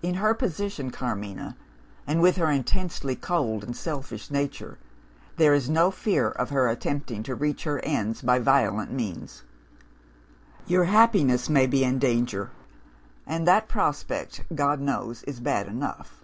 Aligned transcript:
'In 0.00 0.14
her 0.22 0.32
position, 0.32 0.92
Carmina, 0.92 1.56
and 2.06 2.20
with 2.22 2.36
her 2.36 2.48
intensely 2.52 3.16
cold 3.16 3.64
and 3.64 3.76
selfish 3.76 4.30
nature, 4.30 4.78
there 5.38 5.52
is 5.52 5.68
no 5.68 5.90
fear 5.90 6.28
of 6.30 6.50
her 6.50 6.68
attempting 6.68 7.24
to 7.24 7.34
reach 7.34 7.64
her 7.64 7.80
ends 7.80 8.22
by 8.22 8.38
violent 8.38 8.92
means. 8.92 9.42
Your 10.68 10.84
happiness 10.84 11.48
may 11.48 11.66
be 11.66 11.82
in 11.82 11.98
danger 11.98 12.50
and 13.26 13.44
that 13.48 13.66
prospect, 13.66 14.44
God 14.54 14.78
knows, 14.80 15.24
is 15.24 15.40
bad 15.40 15.66
enough. 15.66 16.20